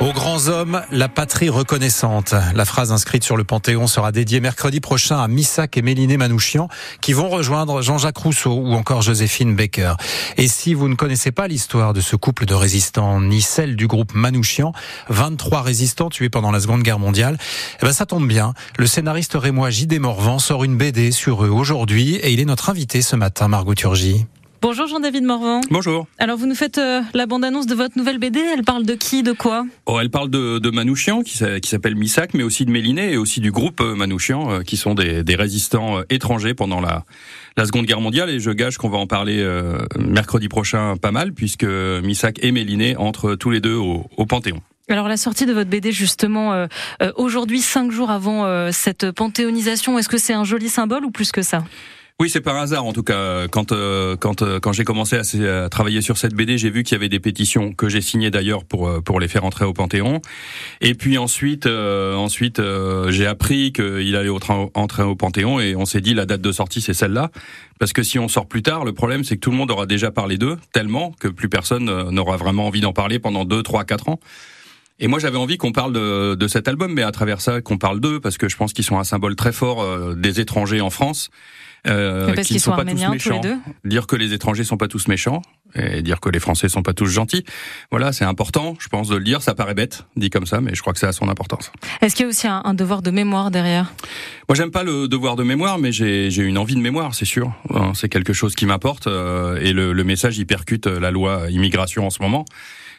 Aux 0.00 0.12
grands 0.12 0.46
hommes, 0.46 0.80
la 0.92 1.08
patrie 1.08 1.48
reconnaissante. 1.48 2.32
La 2.54 2.64
phrase 2.64 2.92
inscrite 2.92 3.24
sur 3.24 3.36
le 3.36 3.42
Panthéon 3.42 3.88
sera 3.88 4.12
dédiée 4.12 4.38
mercredi 4.38 4.78
prochain 4.78 5.18
à 5.18 5.26
Missak 5.26 5.76
et 5.76 5.82
Méliné 5.82 6.16
Manouchian, 6.16 6.68
qui 7.00 7.12
vont 7.12 7.28
rejoindre 7.28 7.82
Jean-Jacques 7.82 8.18
Rousseau 8.18 8.52
ou 8.52 8.74
encore 8.74 9.02
Joséphine 9.02 9.56
Baker. 9.56 9.94
Et 10.36 10.46
si 10.46 10.72
vous 10.72 10.88
ne 10.88 10.94
connaissez 10.94 11.32
pas 11.32 11.48
l'histoire 11.48 11.94
de 11.94 12.00
ce 12.00 12.14
couple 12.14 12.46
de 12.46 12.54
résistants, 12.54 13.20
ni 13.20 13.42
celle 13.42 13.74
du 13.74 13.88
groupe 13.88 14.14
Manouchian, 14.14 14.72
23 15.08 15.62
résistants 15.62 16.10
tués 16.10 16.28
pendant 16.28 16.52
la 16.52 16.60
Seconde 16.60 16.84
Guerre 16.84 17.00
mondiale, 17.00 17.36
eh 17.82 17.84
ben 17.84 17.92
ça 17.92 18.06
tombe 18.06 18.28
bien. 18.28 18.54
Le 18.78 18.86
scénariste 18.86 19.34
rémois 19.34 19.70
J.D. 19.70 19.98
Morvan 19.98 20.38
sort 20.38 20.62
une 20.62 20.76
BD 20.76 21.10
sur 21.10 21.44
eux 21.44 21.50
aujourd'hui 21.50 22.14
et 22.14 22.30
il 22.30 22.38
est 22.38 22.44
notre 22.44 22.70
invité 22.70 23.02
ce 23.02 23.16
matin, 23.16 23.48
Margot 23.48 23.74
Turgy. 23.74 24.26
Bonjour 24.60 24.88
Jean-David 24.88 25.22
Morvan. 25.22 25.60
Bonjour. 25.70 26.08
Alors 26.18 26.36
vous 26.36 26.46
nous 26.46 26.56
faites 26.56 26.78
euh, 26.78 27.00
la 27.14 27.26
bande-annonce 27.26 27.66
de 27.66 27.76
votre 27.76 27.96
nouvelle 27.96 28.18
BD, 28.18 28.40
elle 28.40 28.64
parle 28.64 28.84
de 28.84 28.94
qui, 28.94 29.22
de 29.22 29.30
quoi? 29.30 29.64
Oh, 29.86 30.00
Elle 30.00 30.10
parle 30.10 30.30
de, 30.30 30.58
de 30.58 30.70
Manouchian, 30.70 31.22
qui, 31.22 31.38
s'appelle 31.38 31.94
Missak, 31.94 32.34
mais 32.34 32.42
aussi 32.42 32.64
de 32.64 32.72
Méliné 32.72 33.12
et 33.12 33.16
aussi 33.16 33.38
du 33.40 33.52
groupe 33.52 33.80
euh, 33.80 33.94
Manouchian, 33.94 34.50
euh, 34.50 34.62
qui 34.62 34.76
sont 34.76 34.94
des, 34.94 35.22
des 35.22 35.36
résistants 35.36 36.00
étrangers 36.10 36.54
pendant 36.54 36.80
la, 36.80 37.04
la 37.56 37.66
Seconde 37.66 37.86
Guerre 37.86 38.00
mondiale. 38.00 38.30
Et 38.30 38.40
je 38.40 38.50
gage 38.50 38.78
qu'on 38.78 38.88
va 38.88 38.98
en 38.98 39.06
parler 39.06 39.46
mercredi 39.96 40.48
prochain 40.48 40.96
pas 40.96 41.12
mal, 41.12 41.32
puisque 41.32 41.64
Missak 41.64 42.38
et 42.42 42.50
Méliné 42.50 42.96
entrent 42.96 43.36
tous 43.36 43.50
les 43.50 43.60
deux 43.60 43.76
au, 43.76 44.06
au 44.16 44.26
Panthéon. 44.26 44.60
Alors 44.88 45.06
la 45.06 45.16
sortie 45.16 45.46
de 45.46 45.52
votre 45.52 45.70
BD 45.70 45.92
justement 45.92 46.66
aujourd'hui, 47.16 47.60
cinq 47.60 47.92
jours 47.92 48.10
avant 48.10 48.70
cette 48.72 49.10
panthéonisation, 49.10 49.98
est-ce 49.98 50.08
que 50.08 50.18
c'est 50.18 50.32
un 50.32 50.44
joli 50.44 50.68
symbole 50.68 51.04
ou 51.04 51.10
plus 51.10 51.30
que 51.30 51.42
ça? 51.42 51.62
Oui, 52.20 52.28
c'est 52.28 52.40
par 52.40 52.56
hasard 52.56 52.84
en 52.84 52.92
tout 52.92 53.04
cas. 53.04 53.46
Quand 53.46 53.70
euh, 53.70 54.16
quand 54.16 54.42
euh, 54.42 54.58
quand 54.58 54.72
j'ai 54.72 54.82
commencé 54.82 55.16
à, 55.16 55.68
travailler 55.68 56.02
sur 56.02 56.18
cette 56.18 56.34
BD, 56.34 56.58
j'ai 56.58 56.68
vu 56.68 56.82
qu'il 56.82 56.96
y 56.96 56.98
avait 56.98 57.08
des 57.08 57.20
pétitions 57.20 57.72
que 57.72 57.88
j'ai 57.88 58.00
signées 58.00 58.32
d'ailleurs 58.32 58.64
pour 58.64 58.88
euh, 58.88 59.00
pour 59.00 59.20
les 59.20 59.28
faire 59.28 59.44
entrer 59.44 59.64
au 59.64 59.72
Panthéon. 59.72 60.20
Et 60.80 60.94
puis 60.94 61.16
ensuite 61.16 61.66
ensuite 61.68 62.60
j'ai 63.10 63.26
appris 63.26 63.72
qu'il 63.72 64.16
allait 64.16 64.30
entrer 64.74 65.04
au 65.04 65.14
Panthéon 65.14 65.60
et 65.60 65.76
on 65.76 65.84
s'est 65.84 66.00
dit 66.00 66.12
la 66.12 66.26
date 66.26 66.40
de 66.40 66.50
sortie 66.50 66.80
c'est 66.80 66.92
celle-là 66.92 67.30
parce 67.78 67.92
que 67.92 68.02
si 68.02 68.18
on 68.18 68.26
sort 68.26 68.48
plus 68.48 68.62
tard, 68.62 68.84
le 68.84 68.92
problème 68.92 69.22
c'est 69.22 69.36
que 69.36 69.40
tout 69.40 69.52
le 69.52 69.56
monde 69.56 69.70
aura 69.70 69.86
déjà 69.86 70.10
parlé 70.10 70.38
d'eux 70.38 70.56
tellement 70.72 71.12
que 71.20 71.28
plus 71.28 71.48
personne 71.48 72.10
n'aura 72.10 72.36
vraiment 72.36 72.66
envie 72.66 72.80
d'en 72.80 72.92
parler 72.92 73.20
pendant 73.20 73.44
deux, 73.44 73.62
trois, 73.62 73.84
quatre 73.84 74.08
ans. 74.08 74.18
Et 75.00 75.06
moi, 75.06 75.18
j'avais 75.18 75.36
envie 75.36 75.58
qu'on 75.58 75.72
parle 75.72 75.92
de, 75.92 76.34
de, 76.34 76.48
cet 76.48 76.66
album, 76.66 76.92
mais 76.92 77.02
à 77.02 77.12
travers 77.12 77.40
ça, 77.40 77.60
qu'on 77.60 77.78
parle 77.78 78.00
d'eux, 78.00 78.20
parce 78.20 78.36
que 78.36 78.48
je 78.48 78.56
pense 78.56 78.72
qu'ils 78.72 78.84
sont 78.84 78.98
un 78.98 79.04
symbole 79.04 79.36
très 79.36 79.52
fort 79.52 80.16
des 80.16 80.40
étrangers 80.40 80.80
en 80.80 80.90
France 80.90 81.30
euh, 81.86 82.34
qui 82.42 82.54
ne 82.54 82.58
sont, 82.58 82.72
pas 82.72 82.84
tous 82.84 83.08
méchants. 83.08 83.40
dire 83.84 84.06
que 84.06 84.16
les 84.16 84.32
étrangers 84.32 84.64
sont 84.64 84.76
pas 84.76 84.88
tous 84.88 85.06
méchants 85.08 85.42
et 85.74 86.02
dire 86.02 86.20
que 86.20 86.28
les 86.28 86.40
Français 86.40 86.68
sont 86.68 86.82
pas 86.82 86.92
tous 86.92 87.06
gentils. 87.06 87.44
Voilà, 87.90 88.12
c'est 88.12 88.24
important, 88.24 88.76
je 88.78 88.88
pense, 88.88 89.08
de 89.08 89.16
le 89.16 89.24
dire. 89.24 89.42
Ça 89.42 89.54
paraît 89.54 89.74
bête, 89.74 90.04
dit 90.16 90.30
comme 90.30 90.46
ça, 90.46 90.60
mais 90.60 90.74
je 90.74 90.80
crois 90.80 90.92
que 90.92 90.98
ça 90.98 91.08
a 91.08 91.12
son 91.12 91.28
importance. 91.28 91.70
Est-ce 92.00 92.14
qu'il 92.14 92.24
y 92.24 92.26
a 92.26 92.30
aussi 92.30 92.46
un, 92.46 92.74
devoir 92.74 93.02
de 93.02 93.10
mémoire 93.10 93.50
derrière? 93.50 93.92
Moi, 94.48 94.56
j'aime 94.56 94.70
pas 94.70 94.82
le 94.82 95.08
devoir 95.08 95.36
de 95.36 95.42
mémoire, 95.42 95.78
mais 95.78 95.92
j'ai 95.92 96.28
une 96.36 96.58
envie 96.58 96.74
de 96.74 96.80
mémoire, 96.80 97.14
c'est 97.14 97.24
sûr. 97.24 97.52
Hein, 97.74 97.92
c'est 97.94 98.08
quelque 98.08 98.32
chose 98.32 98.54
qui 98.54 98.66
m'apporte 98.66 99.06
euh, 99.06 99.58
et 99.60 99.72
le, 99.72 99.92
le 99.92 100.04
message, 100.04 100.38
il 100.38 100.46
percute 100.46 100.86
la 100.86 101.10
loi 101.10 101.50
immigration 101.50 102.06
en 102.06 102.10
ce 102.10 102.22
moment 102.22 102.44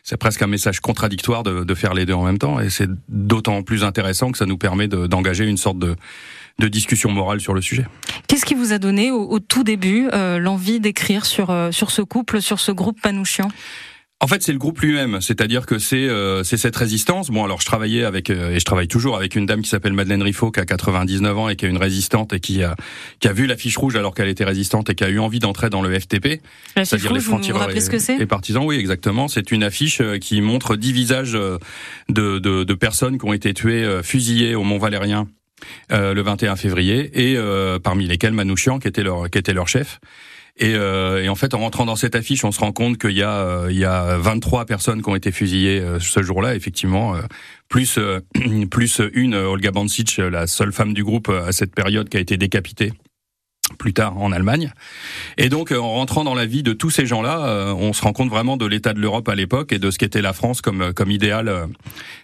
c'est 0.01 0.17
presque 0.17 0.41
un 0.41 0.47
message 0.47 0.79
contradictoire 0.79 1.43
de, 1.43 1.63
de, 1.63 1.75
faire 1.75 1.93
les 1.93 2.05
deux 2.05 2.13
en 2.13 2.23
même 2.23 2.37
temps, 2.37 2.59
et 2.59 2.69
c'est 2.69 2.89
d'autant 3.09 3.61
plus 3.63 3.83
intéressant 3.83 4.31
que 4.31 4.37
ça 4.37 4.45
nous 4.45 4.57
permet 4.57 4.87
d'engager 4.87 5.45
une 5.45 5.57
sorte 5.57 5.77
de, 5.77 5.95
de 6.59 6.67
discussion 6.67 7.09
morale 7.09 7.39
sur 7.39 7.53
le 7.53 7.61
sujet. 7.61 7.85
Qu'est-ce 8.27 8.45
qui 8.45 8.53
vous 8.53 8.73
a 8.73 8.77
donné 8.77 9.11
au, 9.11 9.39
tout 9.39 9.63
début 9.63 10.07
euh, 10.13 10.37
l'envie 10.37 10.79
d'écrire 10.79 11.25
sur, 11.25 11.49
euh, 11.49 11.71
sur 11.71 11.89
ce 11.89 12.01
couple, 12.01 12.41
sur 12.41 12.59
ce 12.59 12.71
groupe 12.71 13.01
Panouchian 13.01 13.47
en 14.21 14.27
fait, 14.27 14.43
c'est 14.43 14.51
le 14.51 14.57
groupe 14.57 14.81
lui-même, 14.81 15.21
c'est-à-dire 15.21 15.65
que 15.65 15.79
c'est 15.79 15.95
euh, 16.09 16.43
c'est 16.43 16.57
cette 16.57 16.75
résistance. 16.75 17.29
Bon, 17.29 17.45
alors 17.45 17.61
je 17.61 17.65
travaillais 17.65 18.03
avec 18.03 18.29
et 18.29 18.59
je 18.59 18.65
travaille 18.65 18.89
toujours 18.89 19.15
avec 19.15 19.33
une 19.37 19.45
dame 19.45 19.61
qui 19.61 19.69
s'appelle 19.69 19.93
Madeleine 19.93 20.21
Riffaut, 20.21 20.51
qui 20.51 20.59
a 20.59 20.65
99 20.65 21.37
ans 21.37 21.47
et 21.47 21.55
qui 21.55 21.65
est 21.65 21.69
une 21.69 21.77
résistante 21.77 22.33
et 22.33 22.41
qui 22.41 22.61
a 22.61 22.75
qui 23.21 23.29
a 23.29 23.31
vu 23.31 23.45
la 23.45 23.55
fiche 23.55 23.77
rouge 23.77 23.95
alors 23.95 24.13
qu'elle 24.13 24.27
était 24.27 24.43
résistante 24.43 24.89
et 24.89 24.95
qui 24.95 25.05
a 25.05 25.09
eu 25.09 25.19
envie 25.19 25.39
d'entrer 25.39 25.69
dans 25.69 25.81
le 25.81 25.97
FTP, 25.97 26.41
c'est-à-dire 26.75 27.13
les 27.13 27.21
frontières 27.21 27.69
et, 27.69 27.79
ce 27.79 27.89
que 27.89 28.21
et, 28.21 28.25
partisans. 28.25 28.65
Oui, 28.65 28.75
exactement. 28.75 29.29
C'est 29.29 29.51
une 29.51 29.63
affiche 29.63 30.01
qui 30.19 30.41
montre 30.41 30.75
dix 30.75 30.91
visages 30.91 31.31
de, 31.31 31.59
de, 32.09 32.39
de 32.65 32.73
personnes 32.73 33.19
qui 33.19 33.25
ont 33.25 33.31
été 33.31 33.53
tuées, 33.53 34.01
fusillées 34.03 34.53
au 34.53 34.63
Mont 34.63 34.79
Valérien 34.79 35.29
euh, 35.91 36.13
le 36.13 36.21
21 36.21 36.55
février, 36.55 37.09
et 37.13 37.37
euh, 37.37 37.79
parmi 37.79 38.07
lesquels 38.07 38.33
Manouchian, 38.33 38.79
qui 38.79 38.87
était 38.87 39.03
leur, 39.03 39.29
qui 39.29 39.37
était 39.37 39.53
leur 39.53 39.67
chef. 39.67 39.99
Et, 40.61 40.75
euh, 40.75 41.23
et, 41.23 41.29
en 41.29 41.35
fait, 41.35 41.53
en 41.53 41.59
rentrant 41.59 41.85
dans 41.85 41.95
cette 41.95 42.15
affiche, 42.15 42.43
on 42.43 42.51
se 42.51 42.59
rend 42.59 42.73
compte 42.73 42.97
qu'il 42.97 43.17
y 43.17 43.23
a, 43.23 43.67
il 43.69 43.77
y 43.77 43.85
a 43.85 44.17
23 44.17 44.65
personnes 44.65 45.01
qui 45.01 45.09
ont 45.09 45.15
été 45.15 45.31
fusillées 45.31 45.81
ce 45.99 46.21
jour-là, 46.21 46.53
effectivement, 46.53 47.15
plus 47.69 47.97
plus 48.69 49.01
une 49.13 49.35
Olga 49.35 49.71
Bancic, 49.71 50.17
la 50.17 50.47
seule 50.47 50.73
femme 50.73 50.93
du 50.93 51.05
groupe 51.05 51.29
à 51.29 51.53
cette 51.53 51.73
période, 51.73 52.09
qui 52.09 52.17
a 52.17 52.19
été 52.19 52.35
décapitée 52.35 52.91
plus 53.79 53.93
tard 53.93 54.17
en 54.17 54.31
Allemagne. 54.31 54.71
Et 55.37 55.49
donc, 55.49 55.71
en 55.71 55.93
rentrant 55.93 56.23
dans 56.23 56.35
la 56.35 56.45
vie 56.45 56.61
de 56.61 56.73
tous 56.73 56.91
ces 56.91 57.07
gens-là, 57.07 57.73
on 57.75 57.93
se 57.93 58.03
rend 58.03 58.13
compte 58.13 58.29
vraiment 58.29 58.57
de 58.57 58.67
l'état 58.67 58.93
de 58.93 58.99
l'Europe 58.99 59.27
à 59.27 59.35
l'époque 59.35 59.71
et 59.71 59.79
de 59.79 59.89
ce 59.89 59.97
qu'était 59.97 60.21
la 60.21 60.33
France 60.33 60.61
comme 60.61 60.93
comme 60.93 61.09
idéal 61.09 61.67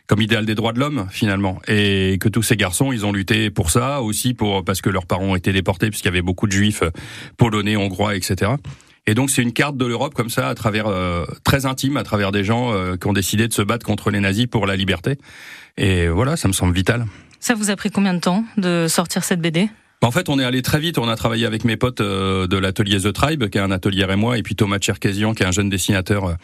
comme 0.07 0.21
idéal 0.21 0.45
des 0.45 0.55
droits 0.55 0.73
de 0.73 0.79
l'homme 0.79 1.07
finalement. 1.09 1.59
Et 1.67 2.17
que 2.19 2.29
tous 2.29 2.43
ces 2.43 2.57
garçons 2.57 2.91
ils 2.91 3.05
ont 3.05 3.11
lutté 3.11 3.49
pour 3.49 3.71
ça 3.71 4.01
aussi 4.01 4.33
pour 4.33 4.63
parce 4.63 4.81
que 4.81 4.89
leurs 4.89 5.07
parents 5.07 5.25
ont 5.25 5.35
été 5.35 5.51
déportés 5.51 5.89
puisqu'il 5.89 6.07
y 6.07 6.09
avait 6.09 6.21
beaucoup 6.21 6.47
de 6.47 6.51
juifs 6.51 6.83
polonais 7.37 7.75
hongrois 7.75 8.15
etc 8.15 8.53
et 9.07 9.13
donc 9.13 9.29
c'est 9.29 9.41
une 9.41 9.53
carte 9.53 9.77
de 9.77 9.85
l'Europe 9.85 10.13
comme 10.13 10.29
ça 10.29 10.49
à 10.49 10.55
travers 10.55 10.87
euh, 10.87 11.25
très 11.43 11.65
intime 11.65 11.97
à 11.97 12.03
travers 12.03 12.31
des 12.31 12.43
gens 12.43 12.73
euh, 12.73 12.95
qui 12.97 13.07
ont 13.07 13.13
décidé 13.13 13.47
de 13.47 13.53
se 13.53 13.61
battre 13.61 13.85
contre 13.85 14.09
les 14.09 14.19
nazis 14.19 14.47
pour 14.47 14.65
la 14.65 14.75
liberté. 14.75 15.17
Et 15.77 16.07
voilà 16.07 16.37
ça 16.37 16.47
me 16.47 16.53
semble 16.53 16.73
vital. 16.73 17.05
Ça 17.39 17.53
vous 17.53 17.69
a 17.69 17.75
pris 17.75 17.91
combien 17.91 18.13
de 18.13 18.19
temps 18.19 18.43
de 18.57 18.87
sortir 18.89 19.23
cette 19.23 19.41
BD 19.41 19.69
en 20.01 20.11
fait, 20.11 20.29
on 20.29 20.39
est 20.39 20.43
allé 20.43 20.61
très 20.61 20.79
vite. 20.79 20.97
On 20.97 21.07
a 21.07 21.15
travaillé 21.15 21.45
avec 21.45 21.63
mes 21.63 21.77
potes 21.77 22.01
euh, 22.01 22.47
de 22.47 22.57
l'atelier 22.57 22.99
The 22.99 23.13
Tribe, 23.13 23.49
qui 23.49 23.57
est 23.57 23.61
un 23.61 23.71
atelier 23.71 24.05
et 24.09 24.15
moi, 24.15 24.37
et 24.37 24.43
puis 24.43 24.55
Thomas 24.55 24.77
Cherkesian, 24.79 25.33
qui 25.33 25.43
est 25.43 25.45
un 25.45 25.51
jeune 25.51 25.69
dessinateur 25.69 26.35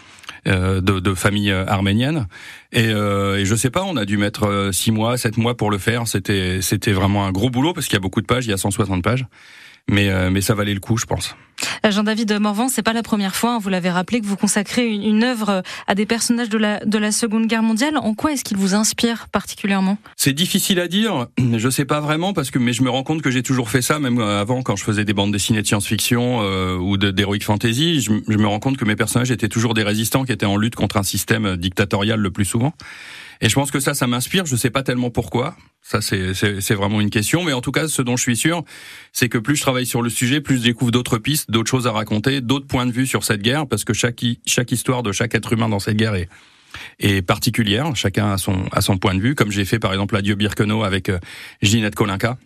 euh, 0.48 0.82
de, 0.82 1.14
famille 1.14 1.52
euh, 1.52 1.66
arménienne. 1.68 2.28
Et, 2.72 2.86
et, 2.86 3.46
je 3.46 3.56
sais 3.56 3.70
pas, 3.70 3.84
on 3.84 3.98
a 3.98 4.06
dû 4.06 4.18
mettre 4.18 4.70
six 4.72 4.92
mois, 4.92 5.18
sept 5.18 5.38
mois 5.38 5.56
pour 5.56 5.72
le 5.72 5.78
faire. 5.78 6.08
C'était 6.08 6.62
c'était 6.62 6.94
vraiment 6.94 7.26
un 7.26 7.32
gros 7.32 7.50
boulot 7.50 7.74
parce 7.74 7.88
qu'il 7.88 7.96
y 7.96 7.98
a 7.98 8.02
beaucoup 8.02 8.22
de 8.22 8.28
pages. 8.28 8.46
Il 8.46 8.50
y 8.50 8.54
a 8.54 8.58
160 8.58 9.04
pages 9.04 9.26
mais, 9.90 10.30
mais 10.30 10.42
ça 10.42 10.54
valait 10.54 10.74
le 10.74 10.80
coup, 10.80 10.98
je 10.98 11.06
pense. 11.06 11.36
Jean-David 11.90 12.40
Morvan, 12.40 12.70
c'est 12.70 12.84
pas 12.84 12.94
la 12.94 13.02
première 13.02 13.36
fois, 13.36 13.56
hein, 13.56 13.60
vous 13.60 13.70
l'avez 13.70 13.90
rappelé, 13.90 14.22
que 14.22 14.26
vous 14.26 14.38
consacrez 14.38 14.88
une, 14.88 15.04
une, 15.04 15.24
œuvre 15.24 15.64
à 15.88 15.96
des 15.96 16.06
personnages 16.06 16.50
de 16.50 16.58
la, 16.58 16.80
de 16.86 16.98
la 16.98 17.12
Seconde 17.12 17.48
Guerre 17.48 17.64
mondiale. 17.64 17.98
En 17.98 18.14
quoi 18.14 18.34
est-ce 18.34 18.44
qu'il 18.44 18.58
vous 18.58 18.76
inspire 18.76 19.28
particulièrement? 19.30 19.98
C'est 20.16 20.34
difficile 20.34 20.80
à 20.80 20.88
dire, 20.88 21.28
je 21.38 21.70
sais 21.70 21.86
pas 21.86 22.00
vraiment, 22.00 22.34
parce 22.34 22.52
que 22.52 22.60
mais 22.60 22.74
je 22.74 22.84
me 22.84 22.90
rends 22.90 23.04
compte 23.04 23.22
que 23.22 23.32
j'ai 23.32 23.44
toujours 23.44 23.70
fait 23.70 23.82
ça, 23.82 23.98
même 24.00 24.20
avant 24.20 24.62
quand 24.62 24.76
je 24.76 24.84
faisais 24.84 25.06
des 25.06 25.14
bandes 25.14 25.32
dessinées 25.32 25.62
de 25.62 25.68
science-fiction 25.68 26.42
euh, 26.42 26.78
ou 26.78 26.98
d'heroic 26.98 27.40
fantasy, 27.42 28.02
je 28.02 28.12
me 28.12 28.48
rends 28.48 28.60
compte 28.60 28.78
que 28.78 28.86
mes 28.86 28.96
personnages 28.96 29.32
étaient 29.32 29.50
toujours 29.50 29.74
des 29.74 29.84
résistants 29.84 30.24
qui 30.24 30.32
étaient 30.32 30.46
en 30.46 30.58
lutte 30.58 30.76
contre 30.76 30.98
un 30.98 31.04
système 31.04 31.58
dictatorial 31.58 32.20
le 32.20 32.32
plus 32.32 32.46
souvent. 32.46 32.74
Et 33.42 33.50
je 33.50 33.56
pense 33.56 33.72
que 33.72 33.80
ça, 33.80 33.94
ça 33.94 34.08
m'inspire. 34.08 34.46
Je 34.46 34.56
sais 34.56 34.70
pas 34.70 34.84
tellement 34.84 35.10
pourquoi. 35.10 35.56
Ça, 35.82 36.00
c'est 36.02 36.74
vraiment 36.74 37.02
une 37.02 37.10
question. 37.10 37.44
Mais 37.44 37.54
en 37.54 37.62
tout 37.62 37.72
cas, 37.72 37.88
ce 37.88 38.02
dont 38.02 38.16
je 38.16 38.22
suis 38.22 38.38
sûr, 38.38 38.64
c'est 39.12 39.30
que 39.30 39.40
plus 39.40 39.56
je 39.56 39.62
travaille 39.62 39.88
sur 39.88 40.02
le 40.02 40.10
sujet, 40.10 40.42
plus 40.42 40.58
je 40.58 40.64
découvre 40.64 40.92
d'autres 40.92 41.18
pistes, 41.18 41.50
d'autres 41.50 41.70
choses 41.70 41.88
à 41.88 41.92
raconter, 41.92 42.40
d'autres 42.40 42.68
points 42.68 42.86
de 42.86 42.92
vue 42.92 43.08
sur 43.08 43.24
cette 43.24 43.42
guerre, 43.42 43.68
parce 43.68 43.84
que 43.84 43.94
chaque, 43.94 44.24
chaque 44.46 44.72
histoire 44.72 45.02
de 45.02 45.12
chaque 45.12 45.34
être 45.34 45.52
humain 45.54 45.70
dans 45.70 45.80
cette 45.80 45.98
guerre 45.98 46.16
est, 46.16 47.22
particulière. 47.24 47.94
Chacun 47.96 48.32
a 48.32 48.38
son, 48.38 48.66
son 48.80 48.98
point 48.98 49.14
de 49.14 49.20
vue, 49.20 49.36
comme 49.36 49.52
j'ai 49.52 49.66
fait 49.66 49.80
par 49.80 49.92
exemple 49.92 50.16
Adieu 50.16 50.36
Birkenau 50.36 50.84
avec 50.84 51.10
euh, 51.10 51.20
Ginette 51.62 51.96
Kolinka. 51.96 52.38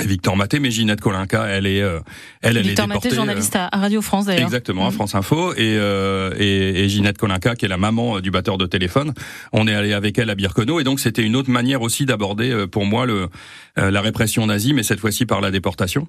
Victor 0.00 0.36
Maté, 0.36 0.58
mais 0.58 0.70
Ginette 0.70 1.00
Kolinka, 1.00 1.46
elle 1.46 1.66
est, 1.66 1.82
euh, 1.82 2.00
elle, 2.40 2.56
elle 2.56 2.66
Victor 2.66 2.86
est 2.86 2.88
Maté, 2.88 3.10
journaliste 3.10 3.56
à 3.56 3.68
Radio 3.72 4.00
France 4.02 4.26
d'ailleurs. 4.26 4.44
Exactement, 4.44 4.86
à 4.86 4.90
mm. 4.90 4.94
France 4.94 5.14
Info, 5.14 5.52
et, 5.52 5.76
euh, 5.78 6.34
et, 6.38 6.84
et, 6.84 6.88
Ginette 6.88 7.18
Kolinka, 7.18 7.54
qui 7.56 7.66
est 7.66 7.68
la 7.68 7.76
maman 7.76 8.16
euh, 8.16 8.20
du 8.20 8.30
batteur 8.30 8.58
de 8.58 8.66
téléphone. 8.66 9.12
On 9.52 9.66
est 9.68 9.74
allé 9.74 9.92
avec 9.92 10.18
elle 10.18 10.30
à 10.30 10.34
Birkenau, 10.34 10.80
et 10.80 10.84
donc 10.84 11.00
c'était 11.00 11.22
une 11.22 11.36
autre 11.36 11.50
manière 11.50 11.82
aussi 11.82 12.06
d'aborder 12.06 12.66
pour 12.70 12.84
moi 12.86 13.06
le, 13.06 13.28
la 13.76 14.00
répression 14.00 14.46
nazie, 14.46 14.72
mais 14.72 14.82
cette 14.82 15.00
fois-ci 15.00 15.26
par 15.26 15.40
la 15.40 15.50
déportation. 15.50 16.08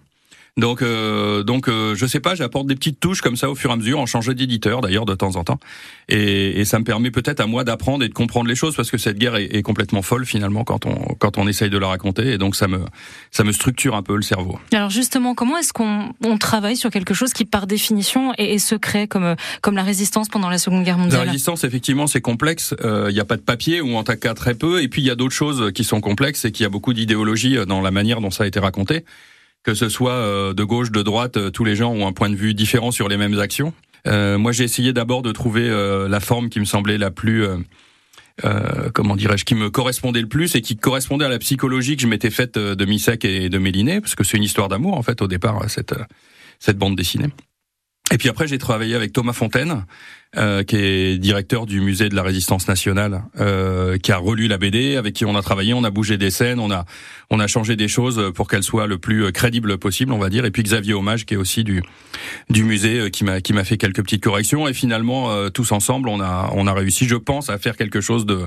Donc, 0.55 0.83
euh, 0.83 1.41
donc, 1.41 1.67
euh, 1.67 1.95
je 1.95 2.05
sais 2.05 2.19
pas, 2.19 2.35
j'apporte 2.35 2.67
des 2.67 2.75
petites 2.75 2.99
touches 2.99 3.21
comme 3.21 3.35
ça 3.35 3.49
au 3.49 3.55
fur 3.55 3.71
et 3.71 3.73
à 3.73 3.75
mesure, 3.75 3.99
en 3.99 4.05
changeant 4.05 4.33
d'éditeur 4.33 4.81
d'ailleurs 4.81 5.05
de 5.05 5.15
temps 5.15 5.35
en 5.35 5.43
temps, 5.43 5.59
et, 6.09 6.59
et 6.59 6.65
ça 6.65 6.77
me 6.77 6.83
permet 6.83 7.09
peut-être 7.09 7.39
à 7.39 7.47
moi 7.47 7.63
d'apprendre 7.63 8.03
et 8.03 8.07
de 8.07 8.13
comprendre 8.13 8.47
les 8.47 8.55
choses 8.55 8.75
parce 8.75 8.91
que 8.91 8.99
cette 8.99 9.17
guerre 9.17 9.35
est, 9.35 9.45
est, 9.45 9.63
complètement 9.63 10.03
folle 10.03 10.27
finalement 10.27 10.63
quand 10.63 10.85
on 10.85 11.15
quand 11.17 11.39
on 11.39 11.47
essaye 11.47 11.71
de 11.71 11.77
la 11.79 11.87
raconter, 11.87 12.33
et 12.33 12.37
donc 12.37 12.55
ça 12.55 12.67
me 12.67 12.81
ça 13.31 13.43
me 13.43 13.51
structure 13.51 13.95
un 13.95 14.03
peu 14.03 14.15
le 14.15 14.21
cerveau. 14.21 14.59
Alors 14.71 14.91
justement, 14.91 15.33
comment 15.33 15.57
est-ce 15.57 15.73
qu'on 15.73 16.13
on 16.23 16.37
travaille 16.37 16.77
sur 16.77 16.91
quelque 16.91 17.15
chose 17.15 17.33
qui 17.33 17.45
par 17.45 17.65
définition 17.65 18.31
est, 18.37 18.53
est, 18.53 18.59
secret 18.59 19.07
comme 19.07 19.35
comme 19.61 19.75
la 19.75 19.83
résistance 19.83 20.29
pendant 20.29 20.51
la 20.51 20.59
Seconde 20.59 20.83
Guerre 20.83 20.99
mondiale? 20.99 21.25
La 21.25 21.31
résistance, 21.31 21.63
effectivement, 21.63 22.05
c'est 22.05 22.21
complexe. 22.21 22.75
Euh, 22.85 23.07
il 23.09 23.15
n'y 23.15 23.19
a 23.19 23.25
pas 23.25 23.37
de 23.37 23.41
papier 23.41 23.81
ou 23.81 23.95
en 23.95 24.03
tout 24.03 24.15
cas 24.17 24.35
très 24.35 24.53
peu, 24.53 24.83
et 24.83 24.87
puis 24.87 25.01
il 25.01 25.05
y 25.05 25.11
a 25.11 25.15
d'autres 25.15 25.33
choses 25.33 25.71
qui 25.73 25.83
sont 25.83 25.99
complexes 25.99 26.45
et 26.45 26.51
qu'il 26.51 26.61
y 26.63 26.67
a 26.67 26.69
beaucoup 26.69 26.93
d'idéologie 26.93 27.57
dans 27.67 27.81
la 27.81 27.89
manière 27.89 28.21
dont 28.21 28.29
ça 28.29 28.43
a 28.43 28.47
été 28.47 28.59
raconté 28.59 29.03
que 29.63 29.73
ce 29.73 29.89
soit 29.89 30.11
euh, 30.11 30.53
de 30.53 30.63
gauche, 30.63 30.91
de 30.91 31.01
droite, 31.01 31.37
euh, 31.37 31.49
tous 31.49 31.63
les 31.63 31.75
gens 31.75 31.91
ont 31.91 32.07
un 32.07 32.13
point 32.13 32.29
de 32.29 32.35
vue 32.35 32.53
différent 32.53 32.91
sur 32.91 33.07
les 33.07 33.17
mêmes 33.17 33.39
actions. 33.39 33.73
Euh, 34.07 34.37
moi, 34.37 34.51
j'ai 34.51 34.65
essayé 34.65 34.91
d'abord 34.91 35.21
de 35.21 35.31
trouver 35.31 35.69
la 35.69 36.19
forme 36.19 36.49
qui 36.49 36.59
me 36.59 36.65
semblait 36.65 36.97
la 36.97 37.09
plus 37.09 37.47
euh, 38.43 38.89
comment 38.93 39.15
dirais-je, 39.15 39.45
qui 39.45 39.55
me 39.55 39.69
correspondait 39.69 40.19
le 40.19 40.27
plus 40.27 40.55
et 40.55 40.61
qui 40.61 40.75
correspondait 40.75 41.23
à 41.23 41.29
la 41.29 41.39
psychologie 41.39 41.95
que 41.95 42.01
je 42.01 42.07
m'étais 42.07 42.31
faite 42.31 42.57
de 42.57 42.85
Missac 42.85 43.23
et 43.23 43.47
de 43.47 43.57
Méliné, 43.57 44.01
parce 44.01 44.15
que 44.15 44.25
c'est 44.25 44.35
une 44.35 44.43
histoire 44.43 44.67
d'amour 44.67 44.97
en 44.97 45.03
fait 45.03 45.21
au 45.21 45.27
départ 45.27 45.69
cette 45.69 45.95
cette 46.59 46.77
bande 46.77 46.97
dessinée. 46.97 47.29
Et 48.13 48.17
puis 48.19 48.29
après, 48.29 48.47
j'ai 48.47 48.59
travaillé 48.59 48.93
avec 48.93 49.11
Thomas 49.11 49.33
Fontaine, 49.33 49.85
euh, 50.37 50.61
qui 50.63 50.75
est 50.75 51.17
directeur 51.17 51.65
du 51.65 51.81
musée 51.81 52.09
de 52.09 52.15
la 52.15 52.21
Résistance 52.21 52.67
nationale, 52.67 53.23
euh, 53.39 53.97
qui 53.97 54.11
a 54.11 54.17
relu 54.17 54.47
la 54.47 54.59
BD, 54.59 54.97
avec 54.97 55.15
qui 55.15 55.25
on 55.25 55.35
a 55.35 55.41
travaillé, 55.41 55.73
on 55.73 55.83
a 55.83 55.89
bougé 55.89 56.19
des 56.19 56.29
scènes, 56.29 56.59
on 56.59 56.69
a 56.69 56.85
on 57.31 57.39
a 57.39 57.47
changé 57.47 57.75
des 57.75 57.87
choses 57.87 58.31
pour 58.35 58.47
qu'elle 58.47 58.61
soit 58.61 58.85
le 58.85 58.99
plus 58.99 59.31
crédible 59.31 59.79
possible, 59.79 60.13
on 60.13 60.19
va 60.19 60.29
dire. 60.29 60.45
Et 60.45 60.51
puis 60.51 60.61
Xavier 60.61 60.93
Hommage, 60.93 61.25
qui 61.25 61.33
est 61.33 61.37
aussi 61.37 61.63
du 61.63 61.81
du 62.51 62.63
musée, 62.63 62.99
euh, 62.99 63.09
qui 63.09 63.23
m'a 63.23 63.41
qui 63.41 63.51
m'a 63.51 63.63
fait 63.63 63.77
quelques 63.77 64.03
petites 64.03 64.23
corrections. 64.23 64.67
Et 64.67 64.73
finalement, 64.73 65.31
euh, 65.31 65.49
tous 65.49 65.71
ensemble, 65.71 66.07
on 66.07 66.21
a 66.21 66.51
on 66.53 66.67
a 66.67 66.73
réussi, 66.73 67.07
je 67.07 67.15
pense, 67.15 67.49
à 67.49 67.57
faire 67.57 67.75
quelque 67.75 67.99
chose 67.99 68.27
de 68.27 68.45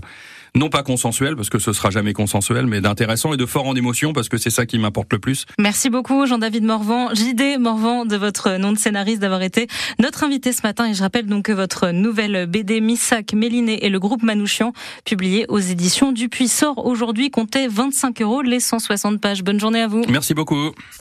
non 0.57 0.71
pas 0.71 0.83
consensuel, 0.83 1.37
parce 1.37 1.51
que 1.51 1.59
ce 1.59 1.73
sera 1.73 1.91
jamais 1.91 2.13
consensuel, 2.13 2.67
mais 2.67 2.81
d'intéressant 2.81 3.33
et 3.35 3.37
de 3.37 3.47
fort 3.47 3.67
en 3.67 3.77
émotion, 3.77 4.13
parce 4.13 4.29
que 4.29 4.39
c'est 4.39 4.51
ça 4.51 4.67
qui 4.67 4.79
m'importe 4.79 5.13
le 5.13 5.19
plus. 5.19 5.45
Merci 5.59 5.91
beaucoup, 5.91 6.27
Jean-David 6.27 6.65
Morvan, 6.65 7.15
JD 7.15 7.59
Morvan, 7.61 8.07
de 8.07 8.17
votre 8.17 8.57
nom 8.57 8.73
de 8.73 8.79
scénariste, 8.79 9.21
d'avoir 9.21 9.43
été 9.43 9.67
notre 10.01 10.25
invité 10.25 10.53
ce 10.53 10.63
matin. 10.63 10.89
Et 10.89 10.95
je 10.95 11.03
rappelle 11.03 11.27
donc 11.27 11.45
que 11.45 11.53
votre 11.53 11.91
nouvelle 11.91 12.47
BD 12.47 12.81
Missac, 12.81 13.35
Méliné 13.35 13.85
et 13.85 13.91
le 13.91 13.99
groupe 13.99 14.23
Manouchian, 14.23 14.73
publié 15.05 15.45
aux 15.49 15.59
éditions 15.59 16.13
Dupuis, 16.13 16.49
sort 16.49 16.87
aujourd'hui, 16.87 17.31
comptez 17.31 17.69
25 17.69 18.23
euros 18.23 18.43
les 18.43 18.61
160 18.61 19.21
pages. 19.21 19.45
Bonne 19.45 19.61
journée 19.61 19.83
à 19.83 19.89
vous. 19.89 20.03
Merci 20.09 20.33
beaucoup. 20.33 20.73